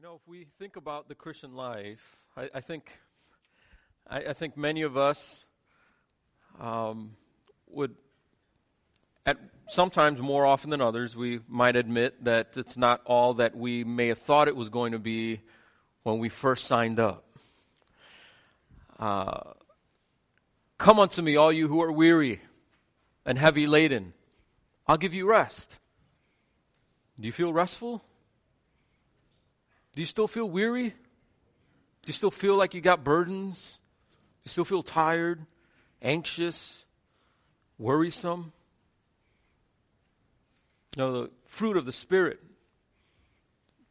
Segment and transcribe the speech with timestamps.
[0.00, 2.90] You know, if we think about the Christian life, I, I think,
[4.08, 5.44] I, I, think many of us
[6.58, 7.16] um,
[7.68, 7.94] would,
[9.26, 9.36] at
[9.68, 14.08] sometimes more often than others, we might admit that it's not all that we may
[14.08, 15.42] have thought it was going to be
[16.02, 17.26] when we first signed up.
[18.98, 19.52] Uh,
[20.78, 22.40] Come unto me, all you who are weary
[23.26, 24.14] and heavy laden.
[24.86, 25.76] I'll give you rest.
[27.20, 28.02] Do you feel restful?
[30.00, 30.88] Do you still feel weary?
[30.88, 33.80] Do you still feel like you got burdens?
[33.82, 35.44] Do you still feel tired,
[36.00, 36.86] anxious,
[37.76, 38.54] worrisome?
[40.96, 42.40] No, the fruit of the Spirit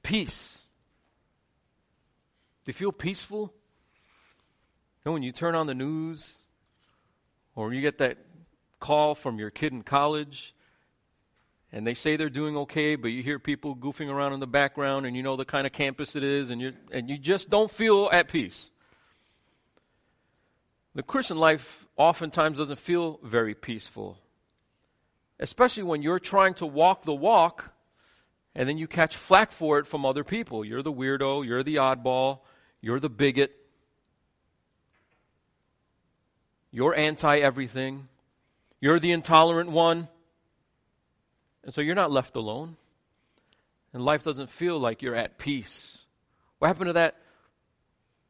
[0.02, 0.64] peace.
[2.66, 3.54] Do you feel peaceful?
[5.06, 6.34] You know, when you turn on the news,
[7.54, 8.18] or you get that
[8.80, 10.56] call from your kid in college,
[11.72, 15.06] and they say they're doing okay, but you hear people goofing around in the background
[15.06, 17.70] and you know the kind of campus it is and you and you just don't
[17.70, 18.72] feel at peace.
[20.96, 24.18] The Christian life oftentimes doesn't feel very peaceful.
[25.40, 27.72] Especially when you're trying to walk the walk
[28.56, 30.66] and then you catch flack for it from other people.
[30.66, 32.40] You're the weirdo, you're the oddball,
[32.82, 33.56] you're the bigot.
[36.72, 38.08] You're anti everything.
[38.82, 40.08] You're the intolerant one.
[41.64, 42.78] And so you're not left alone.
[43.94, 46.06] And life doesn't feel like you're at peace.
[46.60, 47.16] What happened to that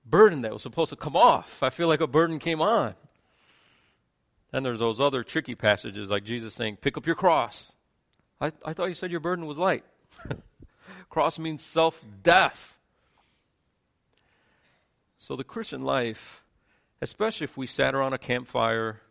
[0.05, 1.63] burden that was supposed to come off?
[1.63, 2.95] I feel like a burden came on.
[4.52, 7.72] Then there's those other tricky passages like Jesus saying, Pick up your cross.
[8.41, 9.83] I, I thought you said your burden was light.
[11.09, 12.77] cross means self death.
[15.17, 16.41] So the Christian life,
[17.02, 19.02] especially if we sat around a campfire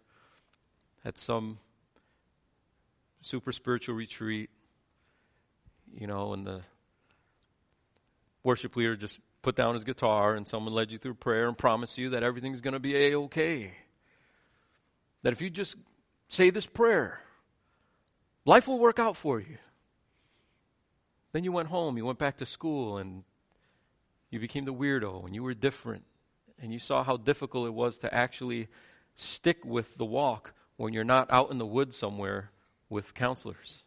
[1.05, 1.59] at some
[3.23, 4.51] super spiritual retreat,
[5.93, 6.63] you know, and the
[8.43, 11.99] worship leader just put down his guitar and someone led you through prayer and promised
[11.99, 13.73] you that everything's going to be a okay.
[15.23, 15.77] That if you just
[16.29, 17.21] say this prayer,
[18.45, 19.59] life will work out for you.
[21.33, 23.23] Then you went home, you went back to school, and
[24.31, 26.05] you became the weirdo, and you were different,
[26.61, 28.69] and you saw how difficult it was to actually
[29.15, 32.51] stick with the walk when you're not out in the woods somewhere
[32.89, 33.85] with counselors.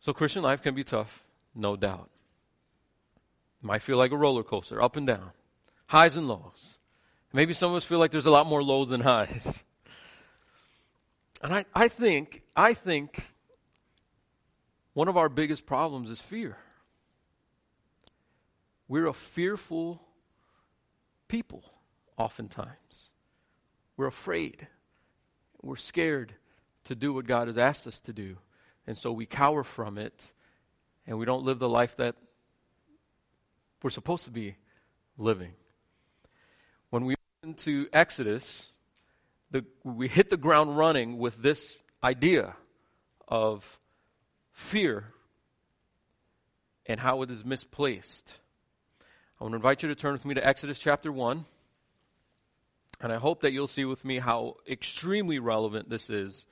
[0.00, 1.22] So, Christian life can be tough,
[1.54, 2.10] no doubt.
[3.62, 5.30] It might feel like a roller coaster, up and down,
[5.86, 6.78] highs and lows.
[7.32, 9.62] Maybe some of us feel like there's a lot more lows than highs.
[11.42, 13.26] And I, I think, I think
[14.92, 16.58] one of our biggest problems is fear.
[18.88, 20.02] We're a fearful
[21.28, 21.62] people,
[22.16, 23.10] oftentimes.
[23.96, 24.66] We're afraid.
[25.62, 26.34] We're scared
[26.84, 28.36] to do what God has asked us to do.
[28.86, 30.32] And so we cower from it
[31.06, 32.16] and we don't live the life that
[33.82, 34.56] we're supposed to be
[35.18, 35.52] living.
[36.90, 38.72] When we into Exodus,
[39.50, 42.54] the, we hit the ground running with this idea
[43.28, 43.78] of
[44.52, 45.12] fear
[46.86, 48.34] and how it is misplaced.
[49.40, 51.44] I want to invite you to turn with me to Exodus chapter 1.
[53.00, 56.44] And I hope that you'll see with me how extremely relevant this is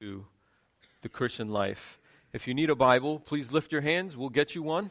[0.00, 0.24] to
[1.02, 1.98] the Christian life.
[2.32, 4.16] If you need a Bible, please lift your hands.
[4.16, 4.90] We'll get you one.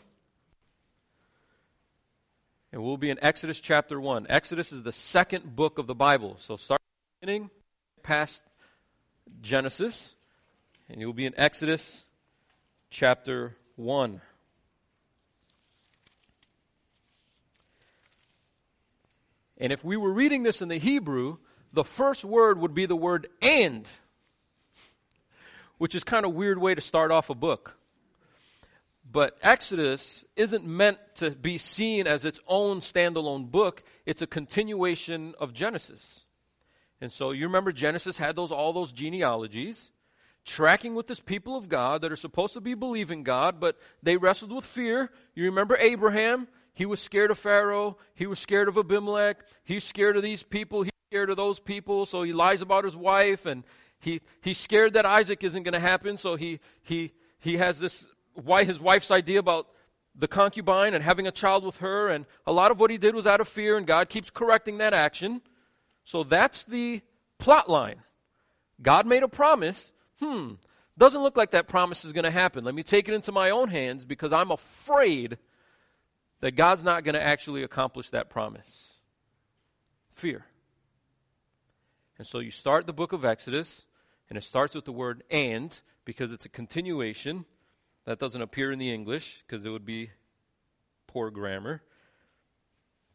[2.72, 4.28] And we'll be in Exodus chapter 1.
[4.30, 6.36] Exodus is the second book of the Bible.
[6.40, 6.82] So start
[7.20, 7.50] beginning
[8.04, 8.44] past
[9.42, 10.14] Genesis,
[10.90, 12.06] and you'll be in Exodus
[12.90, 14.22] chapter 1.
[19.66, 21.38] And if we were reading this in the Hebrew,
[21.74, 23.90] the first word would be the word and
[25.80, 27.76] which is kind of a weird way to start off a book.
[29.12, 33.82] But Exodus isn't meant to be seen as its own standalone book.
[34.06, 36.26] It's a continuation of Genesis.
[37.02, 39.90] And so you remember Genesis had those all those genealogies
[40.46, 44.16] tracking with this people of God that are supposed to be believing God, but they
[44.16, 45.10] wrestled with fear.
[45.34, 46.48] You remember Abraham?
[46.76, 47.98] He was scared of Pharaoh.
[48.14, 49.38] He was scared of Abimelech.
[49.64, 50.84] He's scared of these people.
[50.84, 52.06] He's scared of those people.
[52.06, 53.64] So he lies about his wife and
[54.06, 58.06] he, he's scared that Isaac isn't going to happen, so he, he, he has this,
[58.34, 59.68] why his wife's idea about
[60.14, 63.16] the concubine and having a child with her, and a lot of what he did
[63.16, 65.42] was out of fear, and God keeps correcting that action.
[66.04, 67.02] So that's the
[67.40, 68.04] plot line.
[68.82, 69.92] God made a promise.
[70.20, 70.54] Hmm,
[70.98, 72.64] doesn't look like that promise is going to happen.
[72.64, 75.38] Let me take it into my own hands because I'm afraid
[76.46, 78.94] that God's not going to actually accomplish that promise.
[80.12, 80.46] Fear.
[82.20, 83.88] And so you start the book of Exodus,
[84.30, 85.76] and it starts with the word and
[86.06, 87.46] because it's a continuation.
[88.06, 90.12] That doesn't appear in the English because it would be
[91.08, 91.82] poor grammar.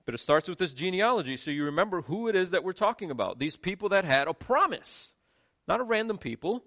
[0.07, 3.13] But it starts with this genealogy so you remember who it is that we're talking
[3.13, 3.39] about.
[3.39, 5.13] These people that had a promise,
[5.69, 6.65] not a random people.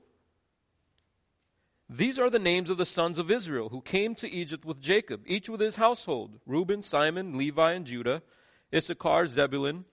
[1.96, 5.22] These are the names of the sons of Israel who came to Egypt with Jacob,
[5.28, 8.24] each with his household Reuben, Simeon, Levi, and Judah,
[8.74, 9.86] Issachar, Zebulun,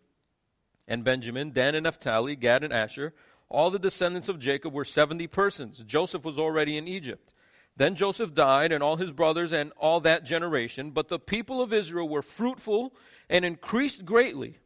[0.88, 3.12] and Benjamin, Dan and Naphtali, Gad and Asher.
[3.50, 5.84] All the descendants of Jacob were 70 persons.
[5.84, 7.34] Joseph was already in Egypt.
[7.76, 10.92] Then Joseph died, and all his brothers, and all that generation.
[10.92, 12.94] But the people of Israel were fruitful
[13.28, 14.56] and increased greatly.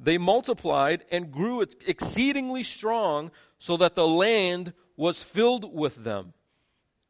[0.00, 3.30] They multiplied and grew exceedingly strong,
[3.60, 6.32] so that the land was filled with them.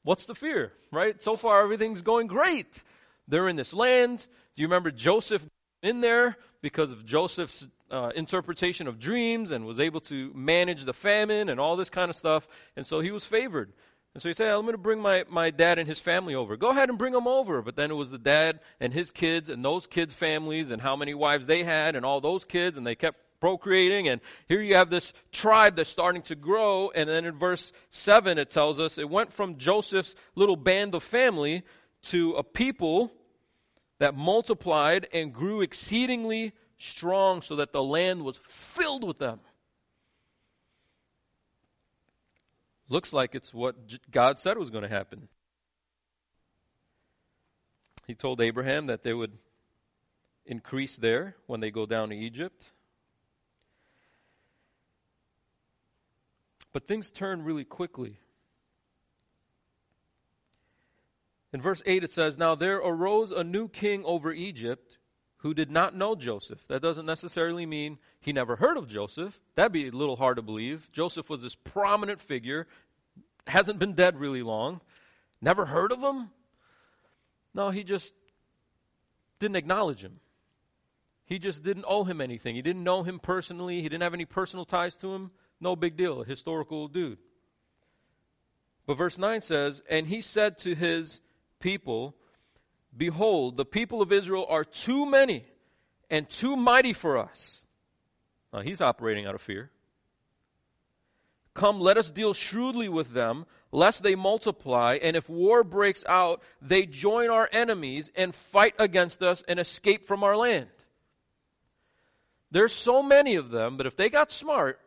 [0.05, 1.21] What's the fear, right?
[1.23, 2.83] So far, everything's going great.
[3.29, 4.27] They're in this land.
[4.57, 5.47] Do you remember Joseph
[5.83, 10.93] in there because of Joseph's uh, interpretation of dreams and was able to manage the
[10.93, 12.49] famine and all this kind of stuff?
[12.77, 13.73] And so he was favored.
[14.15, 16.57] And so he said, I'm going to bring my, my dad and his family over.
[16.57, 17.63] Go ahead and bring them over.
[17.63, 20.97] But then it was the dad and his kids and those kids' families and how
[20.97, 24.07] many wives they had and all those kids, and they kept procreating.
[24.07, 26.93] And here you have this tribe that's starting to grow.
[26.95, 31.03] And then in verse 7, it tells us it went from Joseph's little band of
[31.03, 31.65] family
[32.03, 33.13] to a people
[33.99, 39.41] that multiplied and grew exceedingly strong so that the land was filled with them.
[42.89, 43.75] Looks like it's what
[44.09, 45.27] God said was going to happen.
[48.07, 49.33] He told Abraham that they would
[50.47, 52.71] increase there when they go down to Egypt.
[56.73, 58.19] But things turn really quickly.
[61.53, 64.99] In verse 8 it says, Now there arose a new king over Egypt
[65.39, 66.67] who did not know Joseph.
[66.69, 69.39] That doesn't necessarily mean he never heard of Joseph.
[69.55, 70.89] That'd be a little hard to believe.
[70.93, 72.69] Joseph was this prominent figure,
[73.47, 74.81] hasn't been dead really long.
[75.41, 76.31] Never heard of him?
[77.53, 78.15] No, he just
[79.41, 80.21] didn't acknowledge him.
[81.27, 82.55] He just didn't owe him anything.
[82.55, 83.83] He didn't know him personally.
[83.83, 85.33] He didn't have any personal ties to him.
[85.63, 87.19] No big deal, historical dude.
[88.85, 91.21] But verse 9 says, And he said to his
[91.61, 92.17] people,
[92.95, 95.45] Behold, the people of Israel are too many
[96.11, 97.65] and too mighty for us.
[98.53, 99.71] Now he's operating out of fear.
[101.55, 106.43] Come, let us deal shrewdly with them, lest they multiply, and if war breaks out,
[106.61, 110.71] they join our enemies and fight against us and escape from our land.
[112.51, 114.81] There's so many of them, but if they got smart,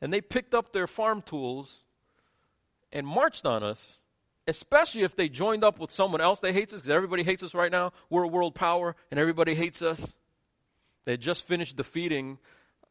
[0.00, 1.82] and they picked up their farm tools
[2.92, 3.98] and marched on us,
[4.46, 7.54] especially if they joined up with someone else that hates us, because everybody hates us
[7.54, 7.92] right now.
[8.08, 10.14] We're a world power, and everybody hates us.
[11.04, 12.38] They just finished defeating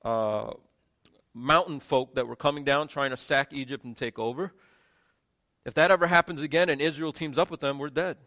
[0.04, 0.52] uh,
[1.34, 4.54] mountain folk that were coming down trying to sack Egypt and take over.
[5.66, 8.18] If that ever happens again and Israel teams up with them, we're dead.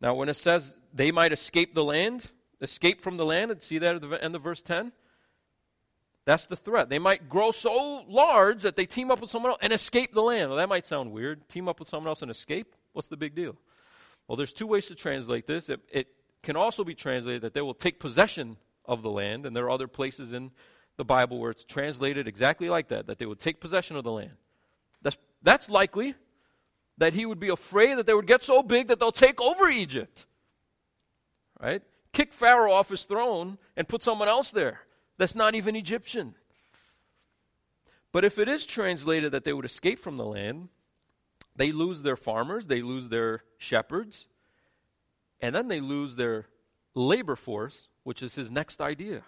[0.00, 2.24] Now, when it says they might escape the land,
[2.60, 4.92] escape from the land, and see that at the end of verse 10,
[6.28, 6.90] that's the threat.
[6.90, 10.20] They might grow so large that they team up with someone else and escape the
[10.20, 10.50] land.
[10.50, 11.48] Well, that might sound weird.
[11.48, 12.74] Team up with someone else and escape?
[12.92, 13.56] What's the big deal?
[14.26, 15.70] Well, there's two ways to translate this.
[15.70, 16.08] It, it
[16.42, 19.70] can also be translated that they will take possession of the land, and there are
[19.70, 20.50] other places in
[20.98, 24.12] the Bible where it's translated exactly like that, that they would take possession of the
[24.12, 24.32] land.
[25.00, 26.14] That's, that's likely
[26.98, 29.66] that he would be afraid that they would get so big that they'll take over
[29.66, 30.26] Egypt.
[31.58, 31.80] Right?
[32.12, 34.80] Kick Pharaoh off his throne and put someone else there
[35.18, 36.34] that's not even Egyptian.
[38.12, 40.68] But if it is translated that they would escape from the land,
[41.56, 44.26] they lose their farmers, they lose their shepherds,
[45.40, 46.46] and then they lose their
[46.94, 49.22] labor force, which is his next idea.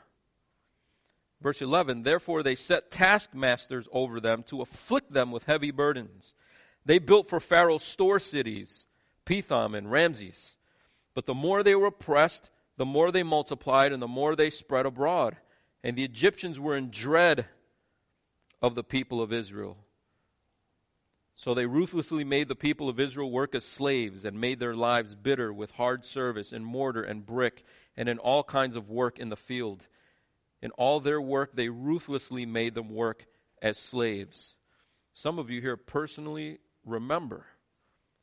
[1.41, 6.35] Verse 11 Therefore they set taskmasters over them to afflict them with heavy burdens.
[6.85, 8.87] They built for Pharaoh store cities,
[9.27, 10.57] Pithom and Raamses.
[11.15, 14.87] But the more they were oppressed, the more they multiplied, and the more they spread
[14.87, 15.37] abroad.
[15.83, 17.47] And the Egyptians were in dread
[18.61, 19.79] of the people of Israel.
[21.35, 25.15] So they ruthlessly made the people of Israel work as slaves and made their lives
[25.15, 27.65] bitter with hard service in mortar and brick
[27.97, 29.87] and in all kinds of work in the field.
[30.61, 33.25] In all their work, they ruthlessly made them work
[33.63, 34.55] as slaves.
[35.15, 37.47] Some of you here personally remember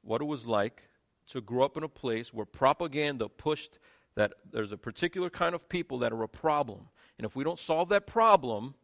[0.04, 0.84] what it was like
[1.30, 3.80] to grow up in a place where propaganda pushed
[4.16, 6.88] that there's a particular kind of people that are a problem.
[7.18, 8.76] And if we don't solve that problem,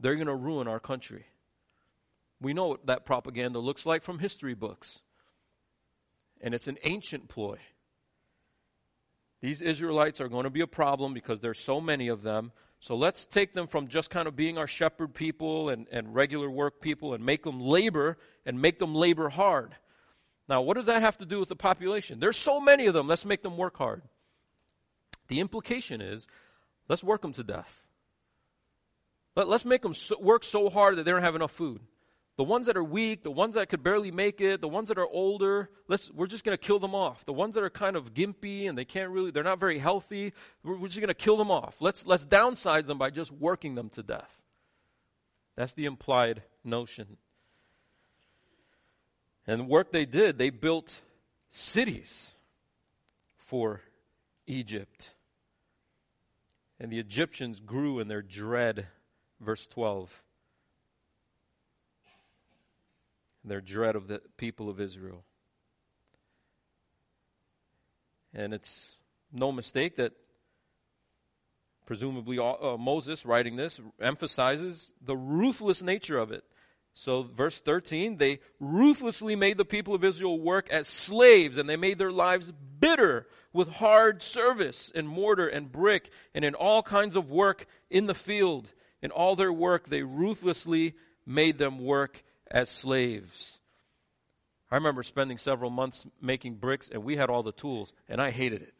[0.00, 1.26] they're going to ruin our country.
[2.40, 5.02] We know what that propaganda looks like from history books.
[6.40, 7.58] And it's an ancient ploy.
[9.40, 12.52] These Israelites are going to be a problem because there's so many of them.
[12.80, 16.50] So let's take them from just kind of being our shepherd people and, and regular
[16.50, 19.74] work people and make them labor and make them labor hard.
[20.48, 22.20] Now, what does that have to do with the population?
[22.20, 24.02] There's so many of them, let's make them work hard.
[25.26, 26.26] The implication is
[26.88, 27.82] let's work them to death.
[29.36, 31.80] Let, us make them so, work so hard that they don't have enough food.
[32.36, 34.98] The ones that are weak, the ones that could barely make it, the ones that
[34.98, 37.24] are older, let's, we're just going to kill them off.
[37.24, 40.32] The ones that are kind of gimpy and they can't really, they're not very healthy,
[40.62, 41.76] we're, we're just going to kill them off.
[41.80, 44.30] Let's, let's downsize them by just working them to death.
[45.56, 47.16] That's the implied notion.
[49.48, 50.94] And the work they did, they built
[51.50, 52.34] cities
[53.36, 53.80] for
[54.46, 55.10] Egypt.
[56.80, 58.86] And the Egyptians grew in their dread
[59.40, 60.22] verse 12.
[63.44, 65.24] Their dread of the people of Israel.
[68.34, 68.98] And it's
[69.32, 70.12] no mistake that
[71.86, 76.44] presumably uh, Moses writing this emphasizes the ruthless nature of it.
[76.92, 81.76] So, verse 13, they ruthlessly made the people of Israel work as slaves, and they
[81.76, 87.16] made their lives bitter with hard service in mortar and brick and in all kinds
[87.16, 88.72] of work in the field.
[89.02, 93.58] In all their work, they ruthlessly made them work as slaves.
[94.70, 98.30] I remember spending several months making bricks, and we had all the tools, and I
[98.30, 98.74] hated it.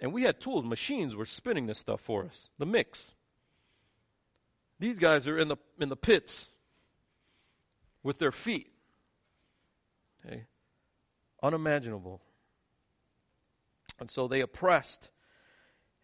[0.00, 3.14] And we had tools, machines were spinning this stuff for us, the mix.
[4.78, 6.50] These guys are in the, in the pits
[8.02, 8.72] with their feet.
[10.24, 10.44] Okay?
[11.42, 12.22] Unimaginable.
[14.00, 15.10] And so they oppressed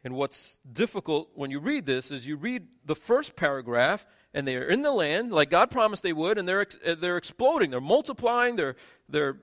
[0.06, 4.68] and what's difficult when you read this is you read the first paragraph, and they're
[4.68, 8.54] in the land like God promised they would, and they're uh, they're exploding, they're multiplying,
[8.54, 8.76] they're
[9.08, 9.38] they're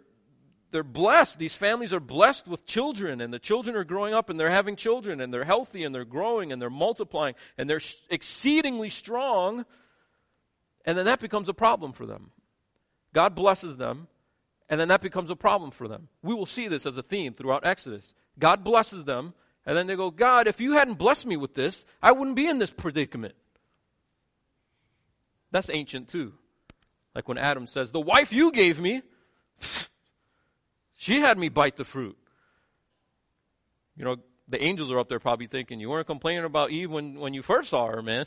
[0.72, 1.38] they're blessed.
[1.38, 4.78] These families are blessed with children, and the children are growing up, and they're having
[4.78, 9.66] children, and they're healthy, and they're growing, and they're multiplying, and they're exceedingly strong.
[10.86, 12.32] And then that becomes a problem for them.
[13.14, 14.08] God blesses them,
[14.70, 16.08] and then that becomes a problem for them.
[16.22, 18.14] We will see this as a theme throughout Exodus.
[18.40, 19.34] God blesses them,
[19.66, 22.48] and then they go, God, if you hadn't blessed me with this, I wouldn't be
[22.48, 23.36] in this predicament.
[25.52, 26.34] That's ancient too.
[27.16, 29.04] Like when Adam says, The wife you gave me,
[30.98, 32.18] she had me bite the fruit.
[33.96, 37.20] You know, the angels are up there probably thinking, You weren't complaining about Eve when,
[37.20, 38.26] when you first saw her, man.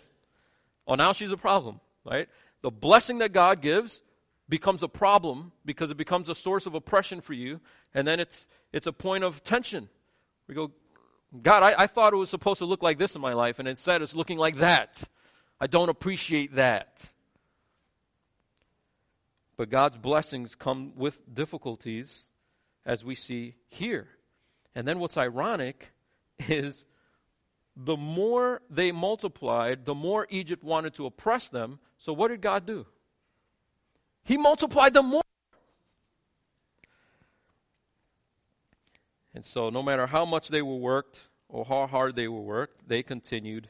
[0.86, 2.28] Oh, now she's a problem, right?
[2.62, 4.00] The blessing that God gives
[4.48, 7.60] becomes a problem because it becomes a source of oppression for you,
[7.92, 9.88] and then it's, it's a point of tension.
[10.48, 10.70] We go,
[11.42, 13.66] God, I, I thought it was supposed to look like this in my life, and
[13.66, 14.96] instead it's looking like that.
[15.60, 17.00] I don't appreciate that.
[19.56, 22.24] But God's blessings come with difficulties,
[22.84, 24.08] as we see here.
[24.74, 25.92] And then what's ironic
[26.38, 26.84] is
[27.76, 31.78] the more they multiplied, the more Egypt wanted to oppress them.
[31.98, 32.86] So what did God do?
[34.24, 35.22] He multiplied them more.
[39.36, 42.88] And so, no matter how much they were worked or how hard they were worked,
[42.88, 43.68] they continued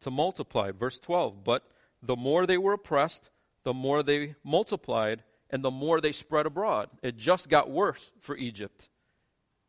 [0.00, 0.70] to multiply.
[0.70, 1.62] Verse 12 But
[2.02, 3.28] the more they were oppressed,
[3.64, 6.88] the more they multiplied, and the more they spread abroad.
[7.02, 8.88] It just got worse for Egypt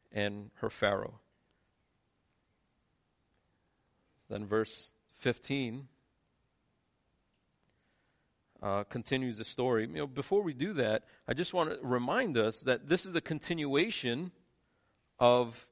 [0.10, 1.20] and her Pharaoh.
[4.30, 5.90] Then, verse 15
[8.64, 9.86] uh, continues the story.
[9.86, 13.16] You know, before we do that, I just want to remind us that this is
[13.16, 14.32] a continuation
[15.20, 15.68] of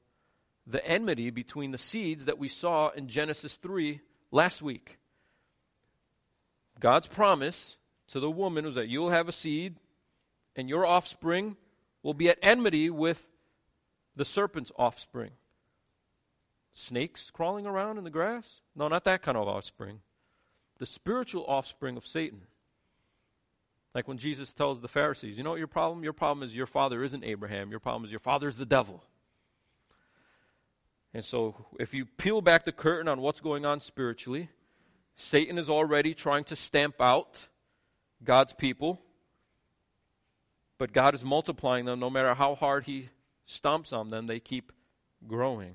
[0.66, 4.00] the enmity between the seeds that we saw in Genesis 3
[4.30, 4.98] last week.
[6.78, 7.78] God's promise
[8.08, 9.76] to the woman was that you'll have a seed
[10.54, 11.56] and your offspring
[12.02, 13.26] will be at enmity with
[14.14, 15.30] the serpent's offspring.
[16.74, 18.60] Snakes crawling around in the grass?
[18.76, 20.00] No, not that kind of offspring.
[20.78, 22.42] The spiritual offspring of Satan.
[23.94, 26.04] Like when Jesus tells the Pharisees, you know what your problem?
[26.04, 27.70] Your problem is your father isn't Abraham.
[27.70, 29.02] Your problem is your father is the devil.
[31.14, 34.50] And so, if you peel back the curtain on what's going on spiritually,
[35.16, 37.48] Satan is already trying to stamp out
[38.22, 39.00] God's people,
[40.76, 41.98] but God is multiplying them.
[41.98, 43.08] No matter how hard He
[43.48, 44.70] stomps on them, they keep
[45.26, 45.74] growing.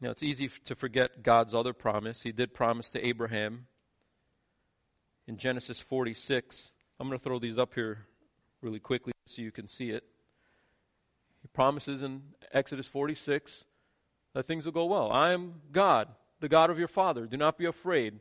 [0.00, 2.22] Now, it's easy to forget God's other promise.
[2.22, 3.66] He did promise to Abraham
[5.26, 6.72] in Genesis 46.
[7.00, 8.06] I'm going to throw these up here
[8.60, 10.04] really quickly so you can see it.
[11.44, 12.22] He promises in
[12.52, 13.66] Exodus 46
[14.32, 15.12] that things will go well.
[15.12, 16.08] I am God,
[16.40, 17.26] the God of your father.
[17.26, 18.18] Do not be afraid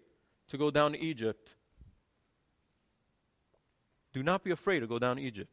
[0.49, 1.55] to go down to Egypt.
[4.11, 5.49] Do not be afraid to go down to Egypt.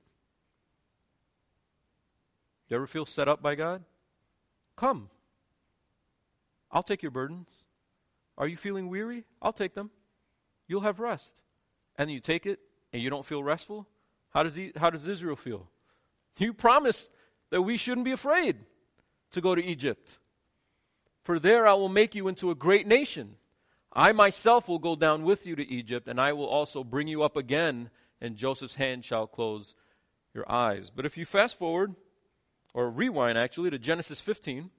[2.69, 3.85] You ever feel set up by God?
[4.75, 5.09] Come.
[6.73, 7.67] I'll take your burdens.
[8.37, 9.27] Are you feeling weary?
[9.41, 9.91] I'll take them.
[10.67, 11.35] You'll have rest.
[11.97, 12.59] And you take it
[12.93, 13.87] and you don't feel restful.
[14.31, 15.69] How does, he, how does Israel feel?
[16.37, 17.11] You promised
[17.51, 18.57] that we shouldn't be afraid
[19.33, 20.19] to go to Egypt.
[21.23, 23.37] For there I will make you into a great nation.
[23.93, 27.23] I myself will go down with you to Egypt, and I will also bring you
[27.23, 27.91] up again,
[28.21, 29.75] and Joseph's hand shall close
[30.33, 30.91] your eyes.
[30.91, 31.95] But if you fast forward,
[32.73, 34.71] or rewind actually, to Genesis 15,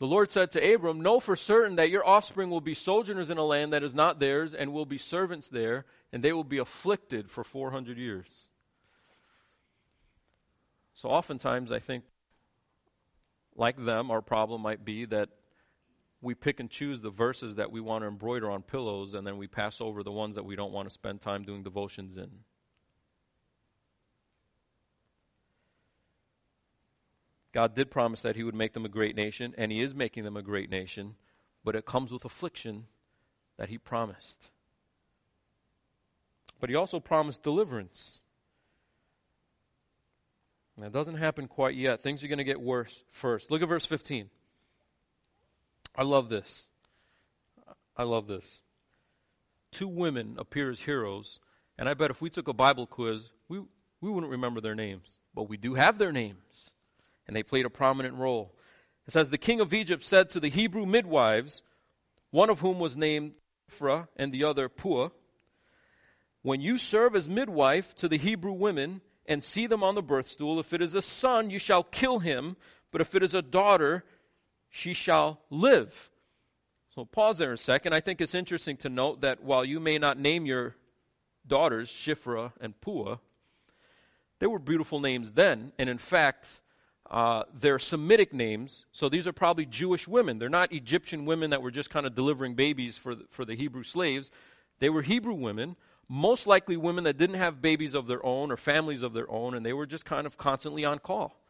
[0.00, 3.38] the Lord said to Abram, Know for certain that your offspring will be sojourners in
[3.38, 6.58] a land that is not theirs, and will be servants there, and they will be
[6.58, 8.49] afflicted for 400 years.
[11.00, 12.04] So oftentimes, I think,
[13.56, 15.30] like them, our problem might be that
[16.20, 19.38] we pick and choose the verses that we want to embroider on pillows, and then
[19.38, 22.28] we pass over the ones that we don't want to spend time doing devotions in.
[27.52, 30.24] God did promise that He would make them a great nation, and He is making
[30.24, 31.14] them a great nation,
[31.64, 32.84] but it comes with affliction
[33.56, 34.50] that He promised.
[36.60, 38.22] But He also promised deliverance.
[40.82, 42.02] And doesn't happen quite yet.
[42.02, 43.50] Things are going to get worse first.
[43.50, 44.30] Look at verse 15.
[45.96, 46.66] I love this.
[47.96, 48.62] I love this.
[49.72, 51.38] Two women appear as heroes,
[51.78, 53.60] and I bet if we took a Bible quiz, we,
[54.00, 55.18] we wouldn't remember their names.
[55.34, 56.70] But we do have their names
[57.30, 58.52] and they played a prominent role.
[59.06, 61.62] It says, The king of Egypt said to the Hebrew midwives,
[62.32, 63.34] one of whom was named
[63.70, 65.10] Shiphrah and the other Puah,
[66.42, 70.28] When you serve as midwife to the Hebrew women and see them on the birth
[70.28, 72.56] stool, if it is a son, you shall kill him,
[72.90, 74.04] but if it is a daughter,
[74.68, 76.10] she shall live.
[76.94, 77.94] So pause there a second.
[77.94, 80.74] I think it's interesting to note that while you may not name your
[81.46, 83.20] daughters Shifra and Pua,
[84.40, 85.72] they were beautiful names then.
[85.78, 86.48] And in fact,
[87.08, 90.40] uh, they're Semitic names, so these are probably Jewish women.
[90.40, 93.54] They're not Egyptian women that were just kind of delivering babies for the, for the
[93.54, 94.30] Hebrew slaves.
[94.80, 95.76] They were Hebrew women,
[96.12, 99.54] most likely women that didn't have babies of their own or families of their own,
[99.54, 101.40] and they were just kind of constantly on call.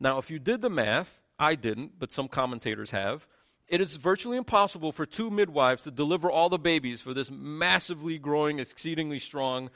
[0.00, 3.26] Now, if you did the math, I didn't, but some commentators have,
[3.68, 8.16] it is virtually impossible for two midwives to deliver all the babies for this massively
[8.16, 9.68] growing, exceedingly strong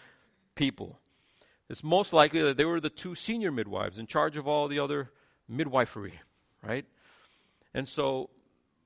[0.55, 0.98] people.
[1.68, 4.79] It's most likely that they were the two senior midwives in charge of all the
[4.79, 5.11] other
[5.46, 6.14] midwifery,
[6.62, 6.87] right?
[7.74, 8.31] And so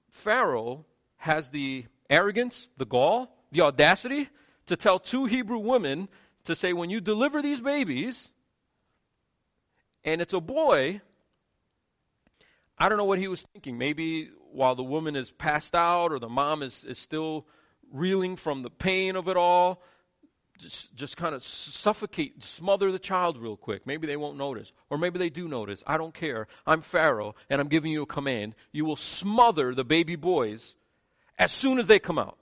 [0.08, 0.86] Pharaoh
[1.18, 4.28] has the arrogance, the gall, the audacity
[4.70, 6.08] to tell two Hebrew women
[6.44, 8.28] to say, when you deliver these babies,
[10.04, 11.00] and it's a boy,
[12.78, 13.78] I don't know what he was thinking.
[13.78, 17.46] Maybe while the woman is passed out or the mom is, is still
[17.92, 19.82] reeling from the pain of it all,
[20.56, 23.88] just, just kind of suffocate, smother the child real quick.
[23.88, 24.72] Maybe they won't notice.
[24.88, 25.82] Or maybe they do notice.
[25.84, 26.46] I don't care.
[26.64, 28.54] I'm Pharaoh, and I'm giving you a command.
[28.70, 30.76] You will smother the baby boys
[31.38, 32.36] as soon as they come out.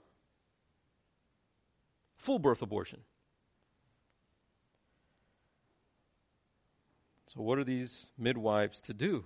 [2.19, 2.99] Full birth abortion.
[7.33, 9.23] So, what are these midwives to do?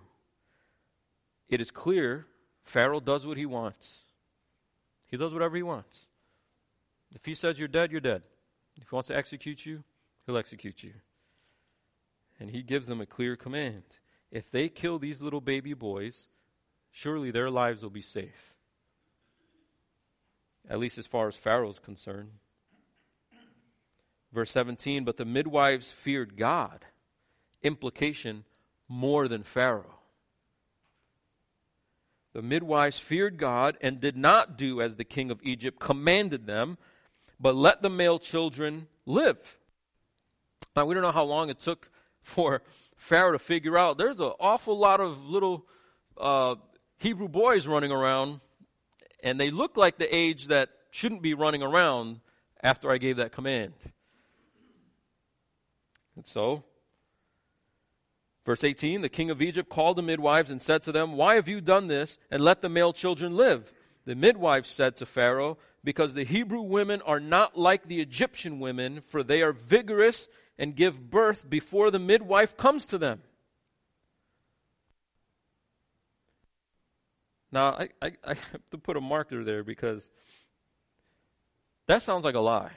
[1.49, 2.27] It is clear
[2.63, 4.05] Pharaoh does what he wants.
[5.07, 6.05] He does whatever he wants.
[7.15, 8.21] If he says you're dead, you're dead.
[8.77, 9.83] If he wants to execute you,
[10.25, 10.93] he'll execute you.
[12.39, 13.83] And he gives them a clear command.
[14.31, 16.27] If they kill these little baby boys,
[16.91, 18.53] surely their lives will be safe.
[20.69, 22.31] At least as far as Pharaoh's concerned.
[24.33, 26.85] Verse 17, but the midwives feared God.
[27.61, 28.43] Implication,
[28.87, 29.99] more than Pharaoh.
[32.33, 36.79] The midwives feared God and did not do as the king of Egypt commanded them,
[37.39, 39.57] but let the male children live.
[40.75, 41.91] Now, we don't know how long it took
[42.23, 42.63] for
[42.95, 45.67] Pharaoh to figure out there's an awful lot of little
[46.17, 46.55] uh,
[46.97, 48.39] Hebrew boys running around,
[49.21, 52.21] and they look like the age that shouldn't be running around
[52.63, 53.73] after I gave that command.
[56.15, 56.63] And so,
[58.45, 61.47] verse 18 the king of Egypt called the midwives and said to them, Why have
[61.47, 63.73] you done this, and let the male children live?
[64.05, 69.01] The midwives said to Pharaoh, because the Hebrew women are not like the Egyptian women,
[69.07, 73.21] for they are vigorous and give birth before the midwife comes to them.
[77.51, 80.09] Now, I, I, I have to put a marker there because
[81.87, 82.71] that sounds like a lie.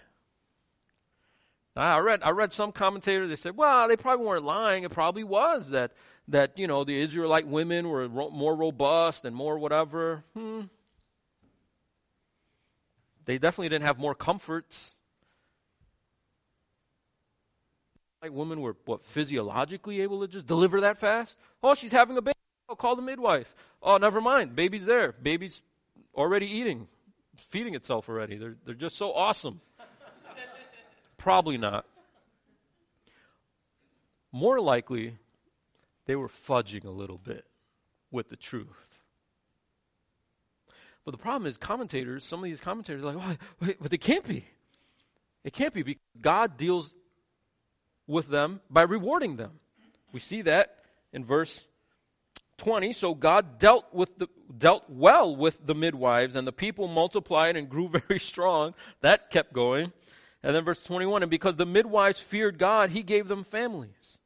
[1.76, 4.84] I read, I read some commentators, they said, well, they probably weren't lying.
[4.84, 5.92] It probably was that,
[6.28, 10.24] that you know, the Israelite women were ro- more robust and more whatever.
[10.34, 10.62] Hmm.
[13.26, 14.96] They definitely didn't have more comforts.
[18.22, 21.38] Like women were what physiologically able to just deliver that fast.
[21.62, 22.34] Oh, she's having a baby.
[22.68, 23.54] I'll call the midwife.
[23.82, 24.56] Oh, never mind.
[24.56, 25.12] Baby's there.
[25.12, 25.62] Baby's
[26.14, 26.88] already eating,
[27.36, 28.36] feeding itself already.
[28.36, 29.60] They're, they're just so awesome.
[31.26, 31.84] Probably not.
[34.30, 35.18] More likely,
[36.04, 37.44] they were fudging a little bit
[38.12, 39.00] with the truth.
[41.04, 43.98] But the problem is, commentators, some of these commentators are like, oh, wait, but it
[43.98, 44.44] can't be.
[45.42, 46.94] It can't be because God deals
[48.06, 49.58] with them by rewarding them.
[50.12, 50.76] We see that
[51.12, 51.64] in verse
[52.58, 52.92] 20.
[52.92, 57.68] So God dealt with the dealt well with the midwives, and the people multiplied and
[57.68, 58.74] grew very strong.
[59.00, 59.92] That kept going.
[60.46, 64.18] And then verse 21, and because the midwives feared God, he gave them families.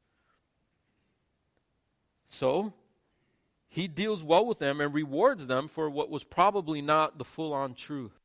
[2.29, 2.75] So
[3.69, 7.55] he deals well with them and rewards them for what was probably not the full
[7.55, 8.21] on truth.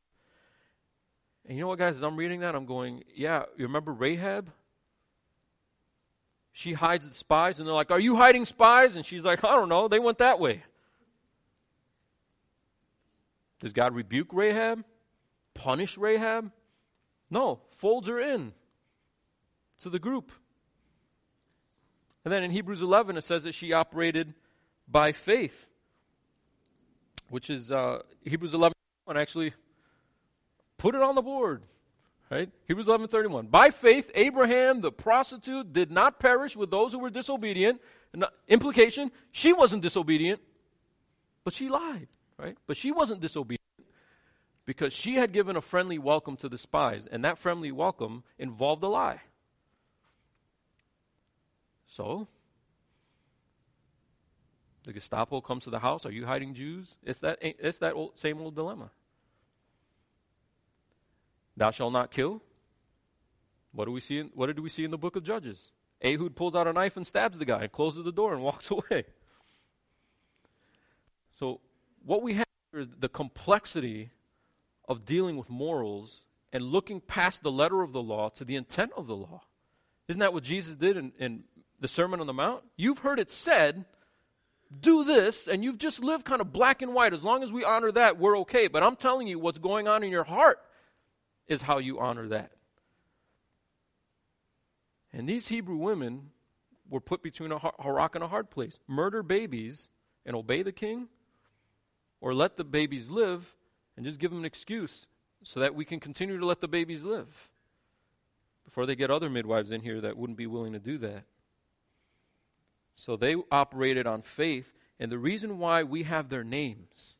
[1.46, 4.52] And you know what, guys, as I'm reading that, I'm going, yeah, you remember Rahab?
[6.52, 8.96] She hides the spies, and they're like, Are you hiding spies?
[8.96, 9.88] And she's like, I don't know.
[9.88, 10.64] They went that way.
[13.60, 14.84] Does God rebuke Rahab?
[15.54, 16.52] Punish Rahab?
[17.30, 18.52] No, folds her in
[19.80, 20.32] to the group.
[22.24, 24.34] And then in Hebrews 11, it says that she operated
[24.88, 25.68] by faith,
[27.28, 28.72] which is uh, Hebrews 11
[29.14, 29.52] actually
[30.78, 31.62] put it on the board.
[32.28, 32.50] Right?
[32.66, 33.52] Hebrews 11:31.
[33.52, 37.80] By faith Rahab the prostitute did not perish with those who were disobedient.
[38.48, 40.40] Implication, she wasn't disobedient,
[41.44, 42.56] but she lied, right?
[42.66, 43.55] But she wasn't disobedient
[44.66, 48.82] because she had given a friendly welcome to the spies, and that friendly welcome involved
[48.82, 49.20] a lie.
[51.86, 52.26] So,
[54.84, 56.04] the Gestapo comes to the house.
[56.04, 56.96] Are you hiding Jews?
[57.04, 58.90] It's that, it's that old, same old dilemma.
[61.56, 62.42] Thou shalt not kill.
[63.72, 64.18] What do we see?
[64.18, 65.70] In, what did we see in the book of Judges?
[66.04, 68.70] Ehud pulls out a knife and stabs the guy and closes the door and walks
[68.70, 69.04] away.
[71.38, 71.60] So,
[72.04, 74.10] what we have is the complexity
[74.88, 76.22] of dealing with morals
[76.52, 79.42] and looking past the letter of the law to the intent of the law.
[80.08, 81.44] Isn't that what Jesus did in, in
[81.80, 82.62] the Sermon on the Mount?
[82.76, 83.84] You've heard it said,
[84.80, 87.12] do this, and you've just lived kind of black and white.
[87.12, 88.68] As long as we honor that, we're okay.
[88.68, 90.58] But I'm telling you, what's going on in your heart
[91.46, 92.52] is how you honor that.
[95.12, 96.30] And these Hebrew women
[96.88, 99.88] were put between a, a rock and a hard place murder babies
[100.24, 101.08] and obey the king,
[102.20, 103.55] or let the babies live
[103.96, 105.06] and just give them an excuse
[105.42, 107.48] so that we can continue to let the babies live
[108.64, 111.24] before they get other midwives in here that wouldn't be willing to do that.
[112.94, 117.14] So they operated on faith, and the reason why we have their names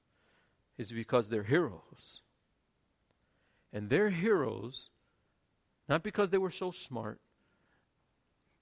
[0.79, 2.23] is because they're heroes.
[3.73, 4.91] And they're heroes
[5.89, 7.21] not because they were so smart,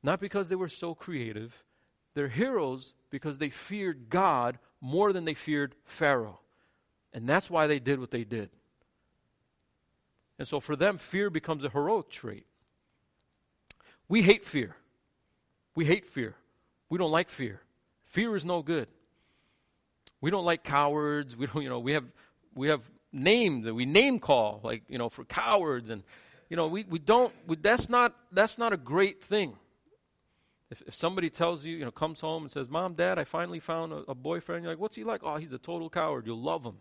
[0.03, 1.64] not because they were so creative.
[2.14, 6.40] They're heroes because they feared God more than they feared Pharaoh.
[7.14, 8.50] And that's why they did what they did.
[10.38, 12.44] And so for them, fear becomes a heroic trait.
[14.09, 14.77] We hate fear.
[15.77, 16.35] We hate fear.
[16.90, 17.61] We don't like fear.
[18.05, 18.88] Fear is no good.
[20.20, 21.37] We don't like cowards.
[21.37, 22.05] We don't, you know, we have
[22.55, 26.03] we have names that we name call, like, you know, for cowards and
[26.50, 29.57] you know, we, we don't we, that's not that's not a great thing.
[30.70, 33.61] If, if somebody tells you, you know, comes home and says, Mom, Dad, I finally
[33.61, 35.22] found a, a boyfriend, you're like, What's he like?
[35.22, 36.27] Oh, he's a total coward.
[36.27, 36.77] You'll love him.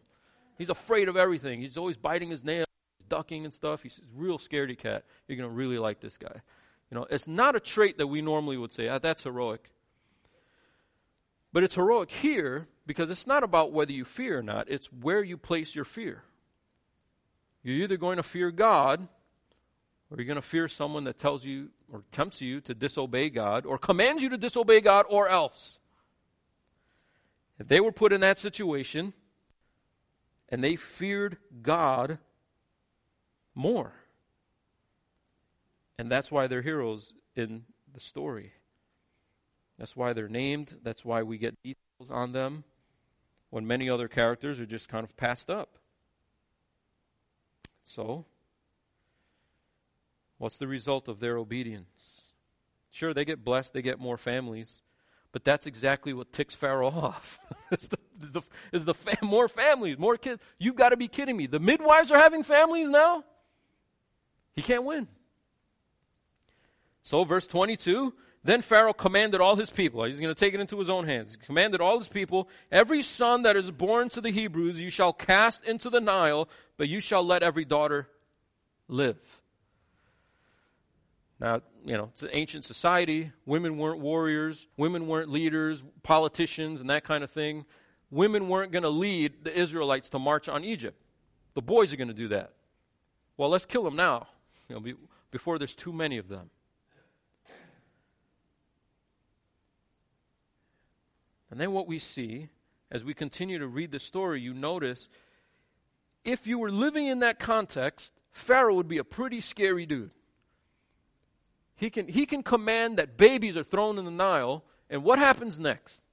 [0.58, 1.62] He's afraid of everything.
[1.62, 2.68] He's always biting his nails,
[3.10, 3.84] ducking and stuff.
[3.84, 5.04] He's a real scaredy cat.
[5.28, 6.42] You're going to really like this guy.
[6.92, 9.72] You know, it's not a trait that we normally would say, ah, that's heroic.
[11.52, 15.24] But it's heroic here because it's not about whether you fear or not, it's where
[15.24, 16.24] you place your fear.
[17.64, 19.08] You're either going to fear God
[20.12, 23.66] or you're going to fear someone that tells you or tempts you to disobey God
[23.66, 25.80] or commands you to disobey God or else.
[27.60, 29.14] If they were put in that situation,
[30.50, 32.20] and they feared God
[33.56, 33.94] more.
[35.98, 38.54] And that's why they're heroes in the story.
[39.78, 40.78] That's why they're named.
[40.84, 42.64] That's why we get details on them
[43.50, 45.78] when many other characters are just kind of passed up.
[47.84, 48.26] So,
[50.38, 52.30] what's the result of their obedience?
[52.90, 54.82] Sure, they get blessed, they get more families.
[55.34, 57.40] But that's exactly what ticks Pharaoh off.
[57.72, 57.98] is the,
[58.72, 60.42] the, the fam- more families, more kids.
[60.58, 61.48] You've got to be kidding me.
[61.48, 63.26] The midwives are having families now?
[64.56, 65.08] He can't win.
[67.02, 70.78] So, verse 22 Then Pharaoh commanded all his people, he's going to take it into
[70.78, 71.32] his own hands.
[71.32, 75.12] He commanded all his people, Every son that is born to the Hebrews you shall
[75.12, 78.08] cast into the Nile, but you shall let every daughter
[78.88, 79.18] live.
[81.44, 83.32] You know, it's an ancient society.
[83.46, 87.66] Women weren't warriors, women weren't leaders, politicians, and that kind of thing.
[88.10, 91.02] Women weren't going to lead the Israelites to march on Egypt.
[91.54, 92.54] The boys are going to do that.
[93.36, 94.28] Well, let's kill them now,
[94.70, 94.94] you know, be,
[95.32, 96.50] before there's too many of them.
[101.52, 102.50] And then what we see
[102.90, 105.10] as we continue to read the story, you notice
[106.24, 110.12] if you were living in that context, Pharaoh would be a pretty scary dude.
[111.76, 115.60] He can, he can command that babies are thrown in the Nile, and what happens
[115.60, 116.04] next?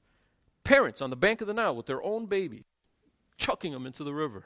[0.65, 2.65] Parents on the bank of the Nile with their own baby,
[3.37, 4.45] chucking them into the river.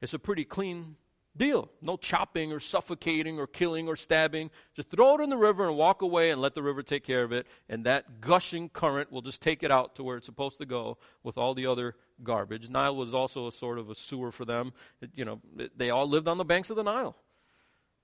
[0.00, 0.96] It's a pretty clean
[1.36, 1.70] deal.
[1.80, 4.50] No chopping or suffocating or killing or stabbing.
[4.74, 7.22] Just throw it in the river and walk away and let the river take care
[7.22, 7.46] of it.
[7.68, 10.98] And that gushing current will just take it out to where it's supposed to go
[11.22, 12.68] with all the other garbage.
[12.68, 14.72] Nile was also a sort of a sewer for them.
[15.00, 17.16] It, you know, it, they all lived on the banks of the Nile.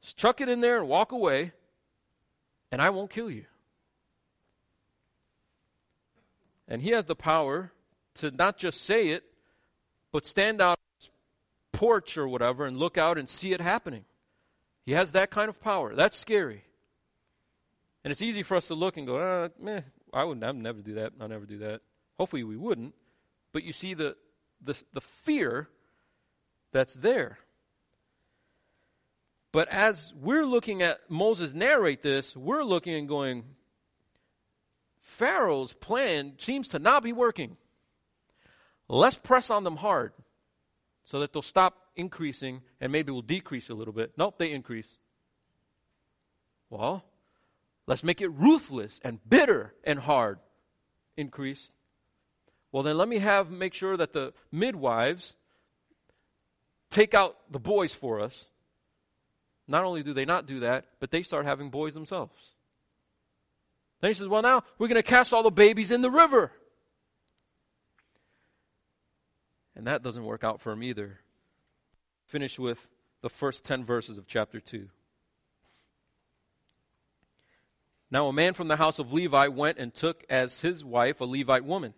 [0.03, 1.53] Just chuck it in there and walk away,
[2.71, 3.45] and I won't kill you.
[6.69, 7.73] And he has the power
[8.15, 9.25] to not just say it,
[10.13, 11.11] but stand out on his
[11.73, 14.05] porch or whatever and look out and see it happening.
[14.85, 15.95] He has that kind of power.
[15.95, 16.65] That's scary.
[18.05, 19.81] And it's easy for us to look and go, uh, meh,
[20.13, 21.13] I would I'd never do that.
[21.21, 21.81] I'll never do that.
[22.19, 22.95] Hopefully we wouldn't.
[23.53, 24.17] But you see the,
[24.63, 25.69] the, the fear
[26.73, 27.39] that's there.
[29.53, 33.45] But as we're looking at Moses narrate this, we're looking and going,
[35.01, 37.57] Pharaoh's plan seems to not be working.
[38.89, 40.13] Let's press on them hard
[41.05, 44.13] so that they'll stop increasing and maybe we'll decrease a little bit.
[44.17, 44.99] Nope, they increase.
[46.69, 47.05] Well,
[47.87, 50.39] let's make it ruthless and bitter and hard.
[51.17, 51.75] Increase.
[52.73, 55.35] Well, then let me have make sure that the midwives
[56.91, 58.49] take out the boys for us.
[59.69, 62.55] Not only do they not do that, but they start having boys themselves.
[64.01, 66.53] Then he says, Well, now we're going to cast all the babies in the river.
[69.75, 71.21] And that doesn't work out for him either.
[72.27, 72.89] Finish with
[73.21, 74.89] the first 10 verses of chapter 2.
[78.11, 81.25] Now, a man from the house of Levi went and took as his wife a
[81.25, 81.93] Levite woman.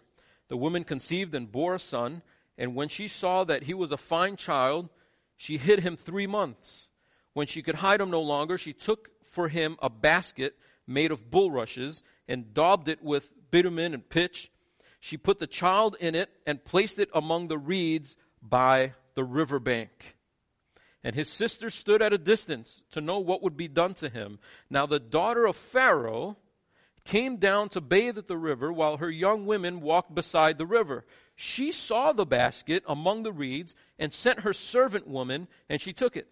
[0.48, 2.22] The woman conceived and bore a son,
[2.56, 4.88] and when she saw that he was a fine child,
[5.36, 6.90] she hid him three months.
[7.38, 10.56] When she could hide him no longer, she took for him a basket
[10.88, 14.50] made of bulrushes and daubed it with bitumen and pitch
[14.98, 19.60] she put the child in it and placed it among the reeds by the river
[19.60, 20.16] bank.
[21.04, 24.40] And his sister stood at a distance to know what would be done to him.
[24.68, 26.38] Now the daughter of Pharaoh
[27.04, 31.04] came down to bathe at the river while her young women walked beside the river.
[31.36, 36.16] She saw the basket among the reeds and sent her servant woman, and she took
[36.16, 36.26] it.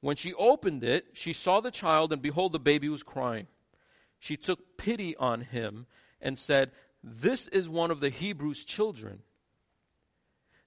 [0.00, 3.46] When she opened it, she saw the child, and behold, the baby was crying.
[4.18, 5.86] She took pity on him
[6.20, 9.20] and said, this is one of the Hebrews' children.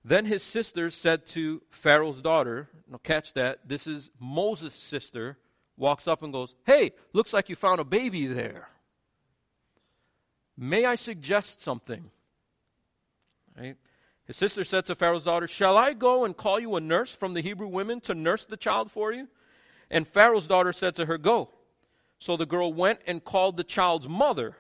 [0.04, 5.38] Then his sister said to Pharaoh's daughter, now catch that, this is Moses' sister,
[5.78, 8.70] walks up and goes, Hey, looks like you found a baby there.
[10.58, 12.10] May I suggest something?
[13.58, 13.78] Right?
[14.26, 17.34] His sister said to Pharaoh's daughter, Shall I go and call you a nurse from
[17.34, 19.28] the Hebrew women to nurse the child for you?
[19.90, 21.50] And Pharaoh's daughter said to her, Go.
[22.20, 24.56] So the girl went and called the child's mother.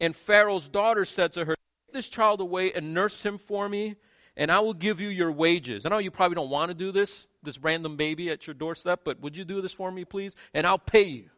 [0.00, 1.54] And Pharaoh's daughter said to her,
[1.86, 3.94] Take this child away and nurse him for me,
[4.36, 5.86] and I will give you your wages.
[5.86, 9.02] I know you probably don't want to do this, this random baby at your doorstep,
[9.04, 10.34] but would you do this for me, please?
[10.52, 11.30] And I'll pay you.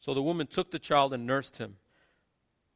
[0.00, 1.76] So the woman took the child and nursed him.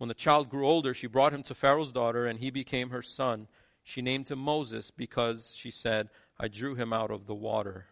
[0.02, 3.02] When the child grew older, she brought him to Pharaoh's daughter, and he became her
[3.02, 3.46] son.
[3.84, 6.08] She named him Moses because she said,
[6.40, 7.86] I drew him out of the water.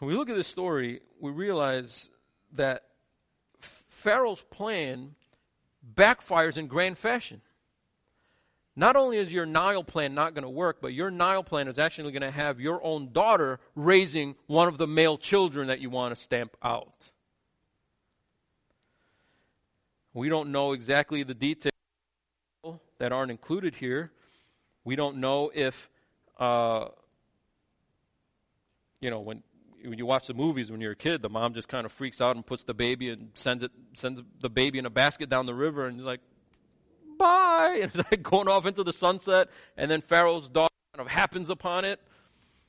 [0.00, 2.08] When we look at this story, we realize
[2.54, 2.82] that
[3.60, 5.14] Pharaoh's plan
[5.94, 7.40] backfires in grand fashion.
[8.74, 11.78] Not only is your Nile plan not going to work, but your Nile plan is
[11.78, 15.90] actually going to have your own daughter raising one of the male children that you
[15.90, 17.11] want to stamp out.
[20.14, 21.72] We don't know exactly the details
[22.98, 24.12] that aren't included here.
[24.84, 25.88] We don't know if,
[26.38, 26.88] uh,
[29.00, 29.42] you know, when
[29.84, 32.20] when you watch the movies when you're a kid, the mom just kind of freaks
[32.20, 35.46] out and puts the baby and sends it sends the baby in a basket down
[35.46, 36.20] the river, and like,
[37.18, 41.12] bye, and it's like going off into the sunset, and then Pharaoh's daughter kind of
[41.12, 42.00] happens upon it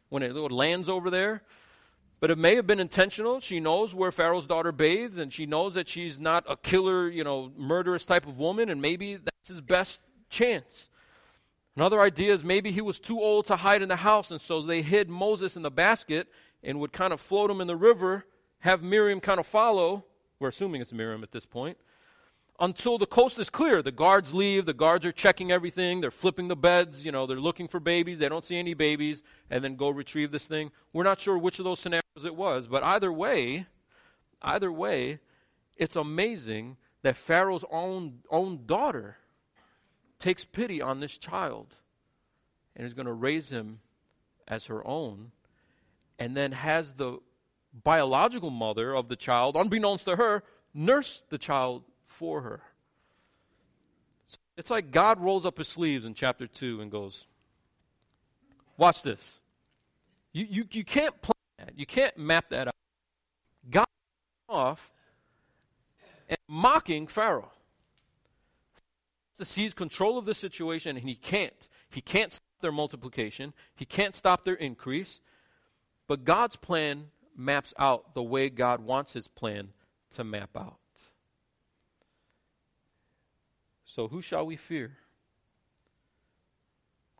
[0.10, 1.44] when it lands over there.
[2.24, 3.42] But it may have been intentional.
[3.42, 7.22] She knows where Pharaoh's daughter bathes, and she knows that she's not a killer, you
[7.22, 10.90] know, murderous type of woman, and maybe that's his best chance.
[11.76, 14.62] Another idea is maybe he was too old to hide in the house, and so
[14.62, 16.30] they hid Moses in the basket
[16.64, 18.24] and would kind of float him in the river,
[18.60, 20.06] have Miriam kind of follow.
[20.40, 21.78] We're assuming it's Miriam at this point.
[22.60, 23.82] Until the coast is clear.
[23.82, 27.40] The guards leave, the guards are checking everything, they're flipping the beds, you know, they're
[27.40, 30.72] looking for babies, they don't see any babies, and then go retrieve this thing.
[30.94, 33.66] We're not sure which of those scenarios it was, but either way,
[34.42, 35.20] either way,
[35.78, 39.18] it's amazing that Pharaoh's own, own daughter
[40.20, 41.76] takes pity on this child
[42.76, 43.80] and is going to raise him
[44.48, 45.32] as her own,
[46.20, 47.18] and then has the
[47.84, 51.84] biological mother of the child, unbeknownst to her, nurse the child
[52.18, 52.62] for her.
[54.56, 57.26] It's like God rolls up his sleeves in chapter 2 and goes,
[58.78, 59.40] Watch this.
[60.32, 61.78] You, you, you can't plan that.
[61.78, 62.76] You can't map that out.
[63.70, 63.86] God
[64.50, 64.92] off
[66.28, 67.52] and mocking Pharaoh
[69.38, 71.68] to seize control of the situation, and he can't.
[71.90, 75.22] He can't stop their multiplication, he can't stop their increase.
[76.08, 79.70] But God's plan maps out the way God wants his plan
[80.12, 80.78] to map out.
[83.96, 84.98] So, who shall we fear?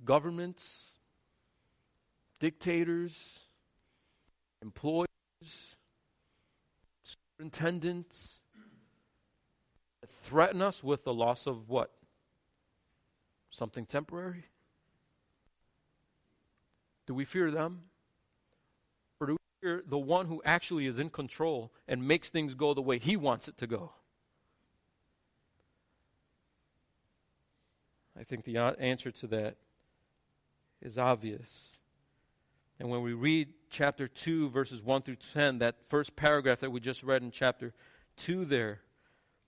[0.04, 0.94] Governments,
[2.40, 3.42] dictators,
[4.60, 5.06] employers,
[7.04, 8.40] superintendents
[10.08, 11.92] threaten us with the loss of what?
[13.52, 14.46] Something temporary?
[17.06, 17.84] Do we fear them?
[19.20, 22.74] Or do we fear the one who actually is in control and makes things go
[22.74, 23.92] the way he wants it to go?
[28.24, 29.58] I think the answer to that
[30.82, 31.80] is obvious.
[32.80, 36.80] And when we read chapter 2, verses 1 through 10, that first paragraph that we
[36.80, 37.74] just read in chapter
[38.16, 38.80] 2 there,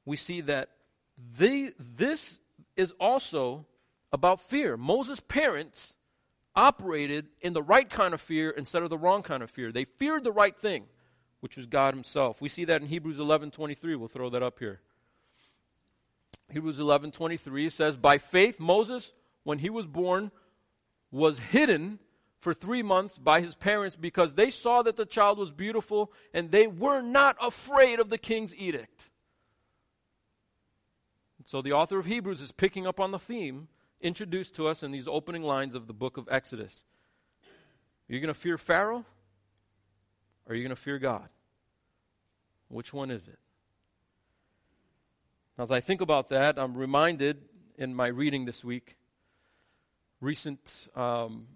[0.03, 0.71] we see that
[1.37, 2.39] they, this
[2.75, 3.65] is also
[4.11, 4.75] about fear.
[4.75, 5.95] Moses' parents
[6.53, 9.71] operated in the right kind of fear instead of the wrong kind of fear.
[9.71, 10.83] They feared the right thing,
[11.39, 12.41] which was God himself.
[12.41, 13.95] We see that in Hebrews 11:23.
[13.95, 14.81] We'll throw that up here.
[16.51, 20.31] Hebrews 11:23 says, "By faith Moses, when he was born,
[21.11, 21.99] was hidden
[22.39, 26.51] for 3 months by his parents because they saw that the child was beautiful and
[26.51, 29.09] they were not afraid of the king's edict."
[31.45, 33.67] So the author of Hebrews is picking up on the theme
[34.01, 36.83] introduced to us in these opening lines of the book of Exodus.
[37.43, 39.05] Are you going to fear Pharaoh?
[40.45, 41.29] Or are you going to fear God?
[42.67, 43.39] Which one is it?
[45.57, 47.37] As I think about that, I'm reminded
[47.77, 48.97] in my reading this week,
[50.19, 51.47] recent um,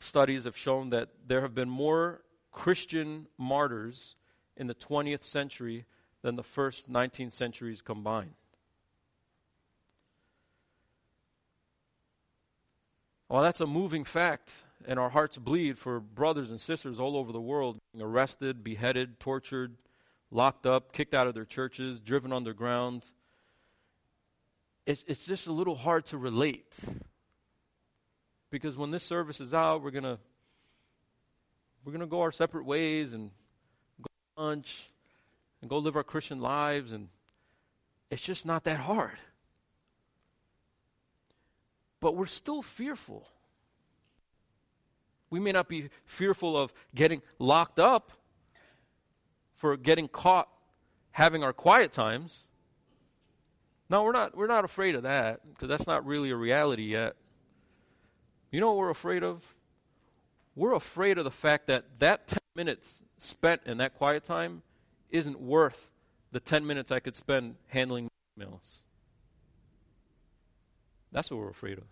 [0.00, 4.16] studies have shown that there have been more Christian martyrs
[4.56, 5.84] in the 20th century
[6.22, 8.34] than the first 19 centuries combined.
[13.28, 14.50] Well, that's a moving fact,
[14.88, 19.20] and our hearts bleed for brothers and sisters all over the world being arrested, beheaded,
[19.20, 19.76] tortured,
[20.32, 23.04] locked up, kicked out of their churches, driven underground.
[24.86, 26.78] It's, it's just a little hard to relate.
[28.50, 30.18] Because when this service is out, we're going to
[31.84, 33.30] we're going to go our separate ways and
[34.00, 34.88] go lunch
[35.60, 37.08] and go live our Christian lives and
[38.10, 39.18] it's just not that hard
[42.06, 43.26] but we're still fearful.
[45.28, 48.12] We may not be fearful of getting locked up
[49.56, 50.48] for getting caught
[51.10, 52.45] having our quiet times.
[53.88, 57.16] No, we're not we're not afraid of that because that's not really a reality yet.
[58.50, 59.42] You know what we're afraid of?
[60.54, 64.62] We're afraid of the fact that that 10 minutes spent in that quiet time
[65.10, 65.90] isn't worth
[66.32, 68.82] the 10 minutes I could spend handling emails.
[71.12, 71.84] That's what we're afraid of.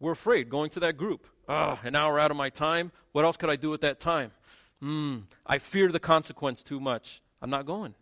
[0.00, 1.26] We're afraid going to that group.
[1.48, 2.92] Ah, an hour out of my time.
[3.12, 4.32] What else could I do at that time?
[4.80, 7.22] Hmm, I fear the consequence too much.
[7.40, 7.94] I'm not going.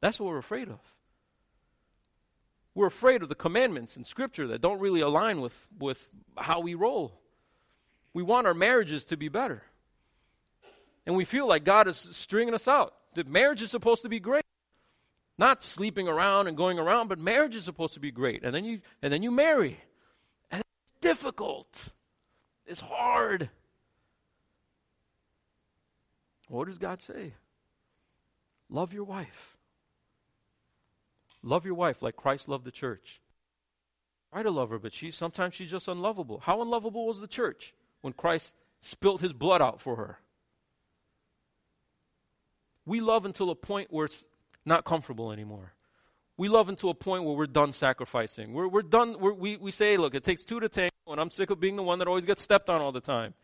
[0.00, 0.80] That's what we're afraid of.
[2.74, 6.74] We're afraid of the commandments in Scripture that don't really align with, with how we
[6.74, 7.20] roll.
[8.14, 9.62] We want our marriages to be better.
[11.06, 12.94] And we feel like God is stringing us out.
[13.14, 14.44] That marriage is supposed to be great.
[15.36, 18.44] Not sleeping around and going around, but marriage is supposed to be great.
[18.44, 19.80] And then you and then you marry.
[20.50, 21.88] And it's difficult.
[22.66, 23.48] It's hard.
[26.48, 27.32] What does God say?
[28.68, 29.56] Love your wife.
[31.42, 33.20] Love your wife like Christ loved the church.
[34.32, 36.40] Try to love her, but she sometimes she's just unlovable.
[36.40, 40.18] How unlovable was the church when Christ spilt his blood out for her?
[42.86, 44.24] We love until a point where it's
[44.64, 45.74] not comfortable anymore.
[46.36, 48.52] we love until a point where we're done sacrificing.
[48.54, 51.30] We're, we're done, we're, we, we say, look, it takes two to tango, and I'm
[51.30, 53.34] sick of being the one that always gets stepped on all the time.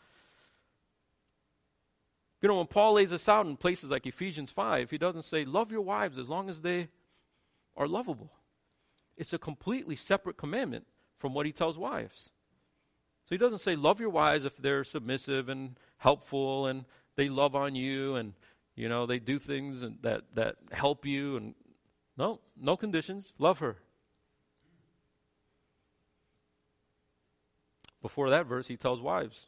[2.40, 5.44] You know, when Paul lays this out in places like Ephesians 5, he doesn't say,
[5.44, 6.88] love your wives as long as they
[7.76, 8.32] are lovable.
[9.16, 10.86] It's a completely separate commandment
[11.18, 12.30] from what he tells wives.
[13.24, 16.84] So he doesn't say, love your wives if they're submissive and helpful and
[17.16, 18.34] they love on you and,
[18.76, 21.36] you know, they do things and that, that help you.
[21.36, 21.54] And
[22.16, 23.32] no, no conditions.
[23.38, 23.76] Love her.
[28.00, 29.46] Before that verse, he tells wives,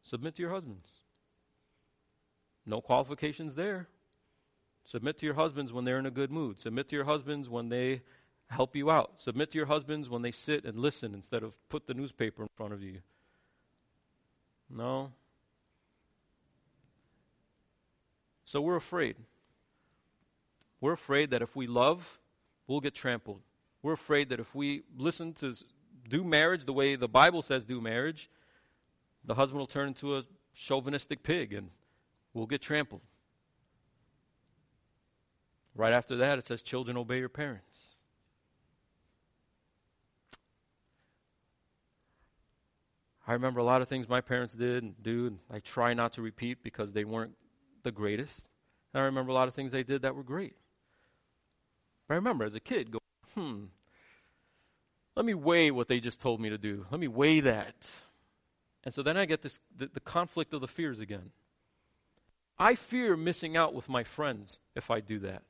[0.00, 1.00] submit to your husbands.
[2.64, 3.88] No qualifications there.
[4.84, 6.58] Submit to your husbands when they're in a good mood.
[6.58, 8.02] Submit to your husbands when they
[8.48, 9.12] help you out.
[9.16, 12.48] Submit to your husbands when they sit and listen instead of put the newspaper in
[12.56, 12.98] front of you.
[14.68, 15.12] No.
[18.44, 19.16] So we're afraid.
[20.80, 22.18] We're afraid that if we love,
[22.66, 23.40] we'll get trampled.
[23.82, 25.54] We're afraid that if we listen to
[26.08, 28.28] do marriage the way the Bible says do marriage,
[29.24, 30.24] the husband will turn into a
[30.54, 31.70] chauvinistic pig and
[32.34, 33.00] we'll get trampled.
[35.74, 37.92] Right after that, it says, Children, obey your parents.
[43.26, 46.12] I remember a lot of things my parents did and do, and I try not
[46.14, 47.34] to repeat because they weren't
[47.82, 48.48] the greatest.
[48.92, 50.56] And I remember a lot of things they did that were great.
[52.08, 53.00] But I remember as a kid going,
[53.34, 53.64] hmm,
[55.14, 56.86] let me weigh what they just told me to do.
[56.90, 57.74] Let me weigh that.
[58.84, 61.30] And so then I get this the, the conflict of the fears again.
[62.58, 65.42] I fear missing out with my friends if I do that.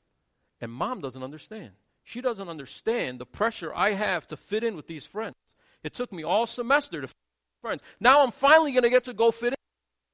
[0.63, 1.73] And mom doesn't understand.
[2.05, 5.35] She doesn't understand the pressure I have to fit in with these friends.
[5.83, 7.83] It took me all semester to fit in friends.
[8.01, 9.55] Now I'm finally going to get to go fit in.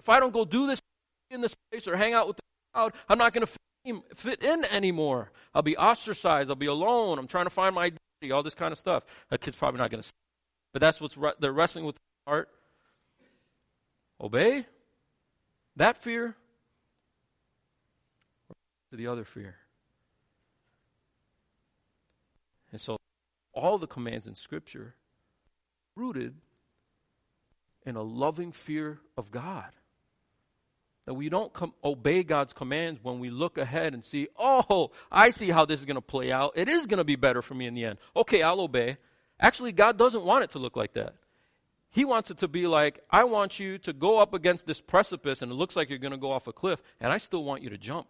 [0.00, 0.80] If I don't go do this
[1.30, 2.42] in this place or hang out with the
[2.72, 5.30] crowd, I'm not going to fit in anymore.
[5.54, 6.48] I'll be ostracized.
[6.48, 7.18] I'll be alone.
[7.18, 9.04] I'm trying to find my identity, all this kind of stuff.
[9.30, 10.08] That kid's probably not going to.
[10.72, 12.48] But that's what's re- they're wrestling with the heart.
[14.20, 14.66] Obey
[15.76, 16.34] that fear
[18.90, 19.56] to the other fear.
[22.72, 22.98] And so
[23.52, 24.94] all the commands in Scripture
[25.96, 26.34] rooted
[27.84, 29.70] in a loving fear of God.
[31.06, 35.30] That we don't com- obey God's commands when we look ahead and see, oh, I
[35.30, 36.52] see how this is going to play out.
[36.54, 37.98] It is going to be better for me in the end.
[38.14, 38.98] Okay, I'll obey.
[39.40, 41.14] Actually, God doesn't want it to look like that.
[41.90, 45.40] He wants it to be like, I want you to go up against this precipice
[45.40, 47.62] and it looks like you're going to go off a cliff, and I still want
[47.62, 48.06] you to jump.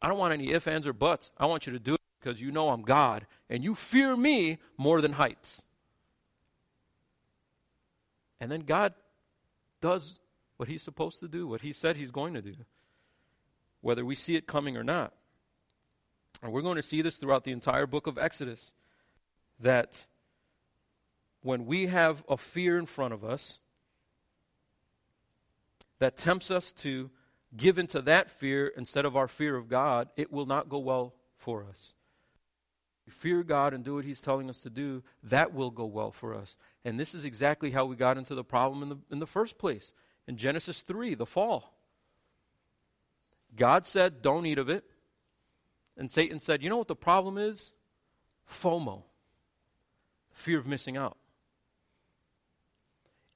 [0.00, 1.30] I don't want any ifs, ands, or buts.
[1.38, 4.58] I want you to do it because you know I'm God and you fear me
[4.76, 5.62] more than heights.
[8.40, 8.94] And then God
[9.80, 10.18] does
[10.56, 12.54] what he's supposed to do, what he said he's going to do,
[13.80, 15.12] whether we see it coming or not.
[16.42, 18.72] And we're going to see this throughout the entire book of Exodus
[19.60, 20.06] that
[21.42, 23.60] when we have a fear in front of us
[25.98, 27.10] that tempts us to
[27.56, 31.14] give into that fear instead of our fear of God, it will not go well
[31.36, 31.94] for us
[33.08, 36.34] fear God and do what He's telling us to do, that will go well for
[36.34, 36.56] us.
[36.84, 39.58] And this is exactly how we got into the problem in the, in the first
[39.58, 39.92] place.
[40.28, 41.74] In Genesis 3, the fall.
[43.56, 44.84] God said, Don't eat of it.
[45.96, 47.72] And Satan said, You know what the problem is?
[48.48, 49.02] FOMO,
[50.32, 51.16] fear of missing out.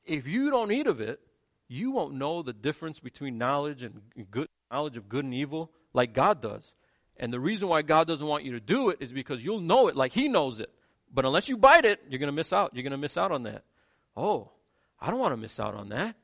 [0.04, 1.20] If you don't eat of it,
[1.68, 4.00] you won't know the difference between knowledge and
[4.30, 6.74] good knowledge of good and evil like God does.
[7.18, 9.88] And the reason why God doesn't want you to do it is because you'll know
[9.88, 10.70] it like He knows it.
[11.12, 12.74] But unless you bite it, you're going to miss out.
[12.74, 13.64] You're going to miss out on that.
[14.16, 14.50] Oh,
[15.00, 16.16] I don't want to miss out on that.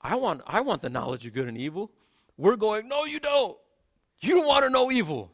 [0.00, 1.90] I want, I want the knowledge of good and evil.
[2.36, 3.56] We're going, no, you don't.
[4.20, 5.30] You don't want to know evil.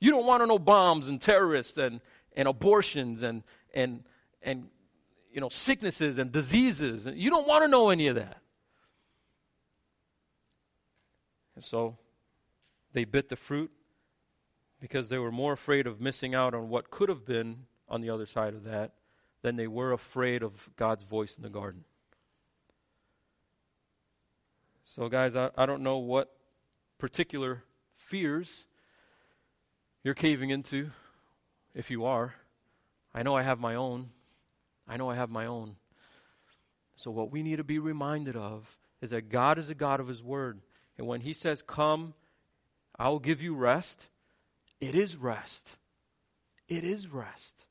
[0.00, 2.00] You don't want to know bombs and terrorists and,
[2.36, 3.42] and abortions and,
[3.74, 4.04] and,
[4.42, 4.68] and
[5.32, 7.06] you know, sicknesses and diseases.
[7.12, 8.38] You don't want to know any of that.
[11.54, 11.96] And so
[12.92, 13.70] they bit the fruit
[14.84, 17.56] because they were more afraid of missing out on what could have been
[17.88, 18.92] on the other side of that
[19.40, 21.84] than they were afraid of God's voice in the garden.
[24.84, 26.36] So, guys, I, I don't know what
[26.98, 27.64] particular
[27.96, 28.66] fears
[30.02, 30.90] you're caving into,
[31.74, 32.34] if you are.
[33.14, 34.10] I know I have my own.
[34.86, 35.76] I know I have my own.
[36.94, 40.08] So, what we need to be reminded of is that God is a God of
[40.08, 40.60] His Word.
[40.98, 42.12] And when He says, Come,
[42.98, 44.08] I will give you rest,
[44.80, 45.70] it is rest.
[46.68, 47.66] It is rest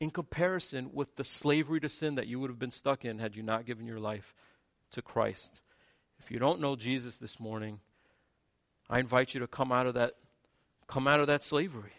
[0.00, 3.34] in comparison with the slavery to sin that you would have been stuck in had
[3.34, 4.34] you not given your life
[4.90, 5.60] to Christ.
[6.18, 7.80] If you don't know Jesus this morning,
[8.90, 10.14] I invite you to come out of that
[10.86, 11.92] come out of that slavery.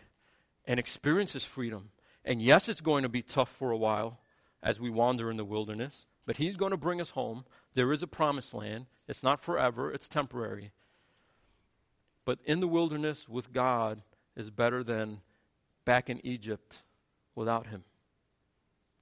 [0.66, 1.92] and experience His freedom.
[2.26, 4.20] And yes, it's going to be tough for a while
[4.62, 7.46] as we wander in the wilderness, but He's going to bring us home.
[7.74, 8.86] There is a promised land.
[9.08, 10.72] It's not forever, it's temporary.
[12.26, 14.02] But in the wilderness with God
[14.38, 15.20] is better than
[15.84, 16.84] back in Egypt
[17.36, 17.84] without Him.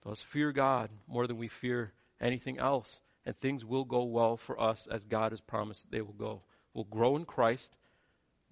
[0.04, 4.60] Let's fear God more than we fear anything else, and things will go well for
[4.60, 6.42] us as God has promised they will go.
[6.74, 7.76] We'll grow in Christ,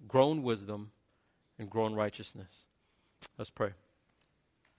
[0.08, 0.90] grow in wisdom,
[1.58, 2.66] and grow in righteousness.
[3.38, 3.70] Let's pray.